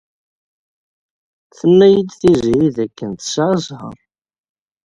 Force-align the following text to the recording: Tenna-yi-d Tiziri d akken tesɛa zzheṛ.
Tenna-yi-d 1.57 2.09
Tiziri 2.19 2.67
d 2.75 2.77
akken 2.85 3.11
tesɛa 3.13 3.55
zzheṛ. 3.59 3.95